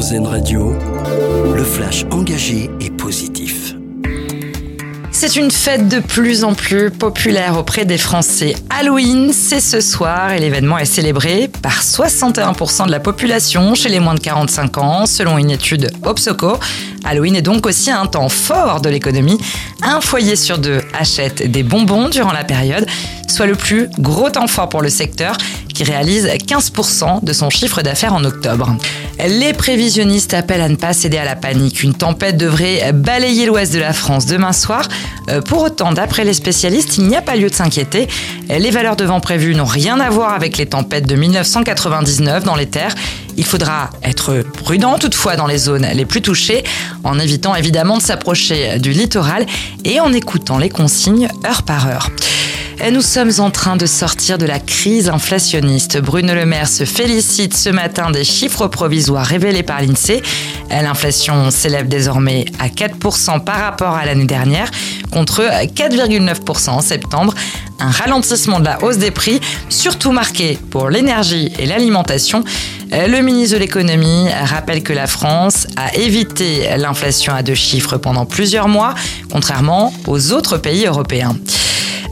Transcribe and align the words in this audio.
Radio, 0.00 0.72
le 1.54 1.62
flash 1.62 2.06
engagé 2.10 2.70
et 2.80 2.88
positif. 2.88 3.74
C'est 5.12 5.36
une 5.36 5.50
fête 5.50 5.88
de 5.88 5.98
plus 5.98 6.42
en 6.42 6.54
plus 6.54 6.90
populaire 6.90 7.58
auprès 7.58 7.84
des 7.84 7.98
Français. 7.98 8.56
Halloween, 8.70 9.30
c'est 9.34 9.60
ce 9.60 9.82
soir 9.82 10.32
et 10.32 10.38
l'événement 10.38 10.78
est 10.78 10.86
célébré 10.86 11.50
par 11.60 11.82
61% 11.82 12.86
de 12.86 12.90
la 12.90 12.98
population 12.98 13.74
chez 13.74 13.90
les 13.90 14.00
moins 14.00 14.14
de 14.14 14.20
45 14.20 14.78
ans, 14.78 15.04
selon 15.04 15.36
une 15.36 15.50
étude 15.50 15.90
Opsoco. 16.02 16.58
Halloween 17.04 17.36
est 17.36 17.42
donc 17.42 17.66
aussi 17.66 17.90
un 17.90 18.06
temps 18.06 18.30
fort 18.30 18.80
de 18.80 18.88
l'économie. 18.88 19.38
Un 19.82 20.00
foyer 20.00 20.34
sur 20.34 20.56
deux 20.56 20.80
achète 20.98 21.50
des 21.50 21.62
bonbons 21.62 22.08
durant 22.08 22.32
la 22.32 22.44
période, 22.44 22.86
soit 23.28 23.46
le 23.46 23.54
plus 23.54 23.90
gros 23.98 24.30
temps 24.30 24.46
fort 24.46 24.70
pour 24.70 24.80
le 24.80 24.88
secteur 24.88 25.36
réalise 25.84 26.26
15% 26.26 27.24
de 27.24 27.32
son 27.32 27.50
chiffre 27.50 27.82
d'affaires 27.82 28.14
en 28.14 28.24
octobre. 28.24 28.76
Les 29.28 29.52
prévisionnistes 29.52 30.34
appellent 30.34 30.60
à 30.60 30.68
ne 30.68 30.76
pas 30.76 30.92
céder 30.92 31.18
à 31.18 31.24
la 31.24 31.36
panique. 31.36 31.82
Une 31.82 31.94
tempête 31.94 32.36
devrait 32.36 32.92
balayer 32.92 33.46
l'ouest 33.46 33.72
de 33.72 33.78
la 33.78 33.92
France 33.92 34.26
demain 34.26 34.52
soir. 34.52 34.88
Euh, 35.28 35.40
pour 35.42 35.62
autant, 35.62 35.92
d'après 35.92 36.24
les 36.24 36.32
spécialistes, 36.32 36.96
il 36.98 37.06
n'y 37.06 37.16
a 37.16 37.22
pas 37.22 37.36
lieu 37.36 37.50
de 37.50 37.54
s'inquiéter. 37.54 38.08
Les 38.48 38.70
valeurs 38.70 38.96
de 38.96 39.04
vent 39.04 39.20
prévues 39.20 39.54
n'ont 39.54 39.64
rien 39.64 40.00
à 40.00 40.10
voir 40.10 40.32
avec 40.32 40.56
les 40.56 40.66
tempêtes 40.66 41.06
de 41.06 41.16
1999 41.16 42.44
dans 42.44 42.56
les 42.56 42.66
terres. 42.66 42.94
Il 43.36 43.44
faudra 43.44 43.90
être 44.02 44.42
prudent 44.42 44.98
toutefois 44.98 45.36
dans 45.36 45.46
les 45.46 45.58
zones 45.58 45.86
les 45.94 46.04
plus 46.04 46.22
touchées, 46.22 46.64
en 47.04 47.18
évitant 47.18 47.54
évidemment 47.54 47.98
de 47.98 48.02
s'approcher 48.02 48.78
du 48.78 48.90
littoral 48.90 49.46
et 49.84 50.00
en 50.00 50.12
écoutant 50.12 50.58
les 50.58 50.68
consignes 50.68 51.28
heure 51.46 51.62
par 51.62 51.86
heure. 51.86 52.10
Nous 52.88 53.02
sommes 53.02 53.30
en 53.38 53.50
train 53.50 53.76
de 53.76 53.84
sortir 53.84 54.36
de 54.36 54.46
la 54.46 54.58
crise 54.58 55.10
inflationniste. 55.10 56.00
Bruno 56.00 56.34
Le 56.34 56.46
Maire 56.46 56.66
se 56.66 56.84
félicite 56.84 57.54
ce 57.54 57.68
matin 57.68 58.10
des 58.10 58.24
chiffres 58.24 58.66
provisoires 58.66 59.26
révélés 59.26 59.62
par 59.62 59.80
l'INSEE. 59.82 60.22
L'inflation 60.70 61.50
s'élève 61.50 61.86
désormais 61.88 62.46
à 62.58 62.68
4% 62.68 63.44
par 63.44 63.60
rapport 63.60 63.94
à 63.94 64.06
l'année 64.06 64.24
dernière, 64.24 64.70
contre 65.12 65.42
4,9% 65.42 66.70
en 66.70 66.80
septembre. 66.80 67.34
Un 67.78 67.90
ralentissement 67.90 68.58
de 68.58 68.64
la 68.64 68.82
hausse 68.82 68.98
des 68.98 69.10
prix, 69.12 69.40
surtout 69.68 70.10
marqué 70.10 70.58
pour 70.70 70.88
l'énergie 70.88 71.52
et 71.58 71.66
l'alimentation. 71.66 72.42
Le 72.90 73.20
ministre 73.20 73.54
de 73.54 73.60
l'économie 73.60 74.28
rappelle 74.30 74.82
que 74.82 74.92
la 74.92 75.06
France 75.06 75.68
a 75.76 75.94
évité 75.94 76.76
l'inflation 76.76 77.34
à 77.34 77.42
deux 77.42 77.54
chiffres 77.54 77.98
pendant 77.98 78.26
plusieurs 78.26 78.68
mois, 78.68 78.94
contrairement 79.30 79.92
aux 80.08 80.32
autres 80.32 80.56
pays 80.56 80.86
européens. 80.86 81.36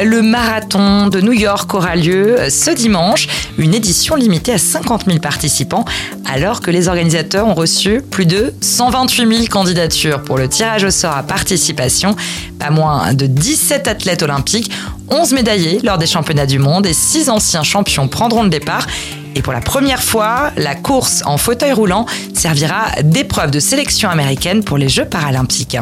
Le 0.00 0.22
marathon 0.22 1.08
de 1.08 1.20
New 1.20 1.32
York 1.32 1.72
aura 1.74 1.96
lieu 1.96 2.36
ce 2.48 2.70
dimanche, 2.70 3.28
une 3.58 3.74
édition 3.74 4.16
limitée 4.16 4.54
à 4.54 4.58
50 4.58 5.04
000 5.06 5.18
participants, 5.18 5.84
alors 6.24 6.60
que 6.60 6.70
les 6.70 6.88
organisateurs 6.88 7.46
ont 7.46 7.54
reçu 7.54 8.00
plus 8.00 8.24
de 8.24 8.54
128 8.62 9.36
000 9.36 9.46
candidatures 9.48 10.22
pour 10.22 10.38
le 10.38 10.48
tirage 10.48 10.84
au 10.84 10.90
sort 10.90 11.16
à 11.16 11.22
participation. 11.22 12.16
Pas 12.58 12.70
moins 12.70 13.12
de 13.12 13.26
17 13.26 13.86
athlètes 13.86 14.22
olympiques, 14.22 14.72
11 15.10 15.34
médaillés 15.34 15.80
lors 15.82 15.98
des 15.98 16.06
championnats 16.06 16.46
du 16.46 16.58
monde 16.58 16.86
et 16.86 16.94
6 16.94 17.28
anciens 17.28 17.62
champions 17.62 18.08
prendront 18.08 18.42
le 18.42 18.48
départ. 18.50 18.86
Et 19.34 19.42
pour 19.42 19.52
la 19.52 19.60
première 19.60 20.02
fois, 20.02 20.50
la 20.56 20.74
course 20.74 21.22
en 21.26 21.36
fauteuil 21.36 21.72
roulant 21.72 22.06
servira 22.34 22.86
d'épreuve 23.02 23.50
de 23.50 23.60
sélection 23.60 24.10
américaine 24.10 24.64
pour 24.64 24.78
les 24.78 24.88
Jeux 24.88 25.04
paralympiques. 25.04 25.76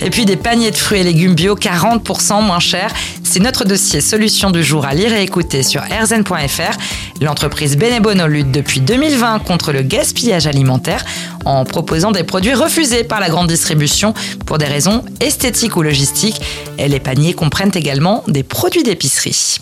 Et 0.00 0.10
puis 0.10 0.24
des 0.24 0.36
paniers 0.36 0.70
de 0.70 0.76
fruits 0.76 1.00
et 1.00 1.04
légumes 1.04 1.34
bio 1.34 1.56
40% 1.56 2.44
moins 2.44 2.60
chers. 2.60 2.92
C'est 3.36 3.42
notre 3.42 3.66
dossier 3.66 4.00
solution 4.00 4.50
du 4.50 4.64
jour 4.64 4.86
à 4.86 4.94
lire 4.94 5.12
et 5.12 5.22
écouter 5.22 5.62
sur 5.62 5.82
rzn.fr. 5.82 6.78
L'entreprise 7.20 7.76
Benebono 7.76 8.26
lutte 8.26 8.50
depuis 8.50 8.80
2020 8.80 9.40
contre 9.40 9.72
le 9.72 9.82
gaspillage 9.82 10.46
alimentaire 10.46 11.04
en 11.44 11.66
proposant 11.66 12.12
des 12.12 12.24
produits 12.24 12.54
refusés 12.54 13.04
par 13.04 13.20
la 13.20 13.28
grande 13.28 13.48
distribution 13.48 14.14
pour 14.46 14.56
des 14.56 14.64
raisons 14.64 15.04
esthétiques 15.20 15.76
ou 15.76 15.82
logistiques. 15.82 16.40
Et 16.78 16.88
les 16.88 16.98
paniers 16.98 17.34
comprennent 17.34 17.72
également 17.74 18.24
des 18.26 18.42
produits 18.42 18.84
d'épicerie. 18.84 19.58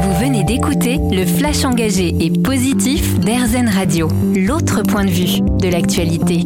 Vous 0.00 0.14
venez 0.20 0.44
d'écouter 0.44 1.00
le 1.10 1.26
flash 1.26 1.64
engagé 1.64 2.14
et 2.20 2.30
positif 2.30 3.18
d'Airzen 3.18 3.68
Radio, 3.68 4.08
l'autre 4.32 4.82
point 4.82 5.04
de 5.04 5.10
vue 5.10 5.40
de 5.58 5.68
l'actualité. 5.68 6.44